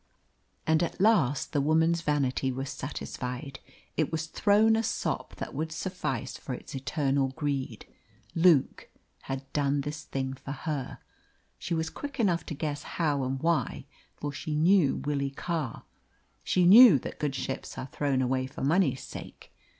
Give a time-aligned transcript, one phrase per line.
[0.65, 3.59] And at last the woman's vanity was satisfied;
[3.95, 7.85] it was thrown a sop that would suffice for its eternal greed.
[8.33, 8.89] Luke
[9.29, 10.97] had done this thing for her.
[11.59, 13.85] She was quick enough to guess how and why,
[14.15, 15.83] for she knew Willie Carr.
[16.43, 19.53] She knew that good ships are thrown away for money's sake.